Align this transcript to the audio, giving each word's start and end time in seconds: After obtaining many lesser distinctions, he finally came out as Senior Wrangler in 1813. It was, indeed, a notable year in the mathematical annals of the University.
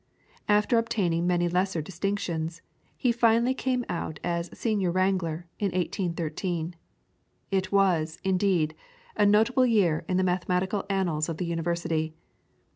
After 0.49 0.79
obtaining 0.79 1.27
many 1.27 1.47
lesser 1.47 1.79
distinctions, 1.79 2.63
he 2.97 3.11
finally 3.11 3.53
came 3.53 3.85
out 3.87 4.19
as 4.23 4.49
Senior 4.51 4.89
Wrangler 4.89 5.45
in 5.59 5.65
1813. 5.67 6.75
It 7.51 7.71
was, 7.71 8.17
indeed, 8.23 8.73
a 9.15 9.27
notable 9.27 9.67
year 9.67 10.03
in 10.09 10.17
the 10.17 10.23
mathematical 10.23 10.87
annals 10.89 11.29
of 11.29 11.37
the 11.37 11.45
University. 11.45 12.15